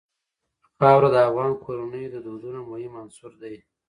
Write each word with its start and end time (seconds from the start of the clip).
خاوره 0.77 1.09
د 1.11 1.15
افغان 1.27 1.51
کورنیو 1.63 2.13
د 2.13 2.17
دودونو 2.25 2.59
مهم 2.71 2.93
عنصر 3.01 3.31
دی. 3.41 3.55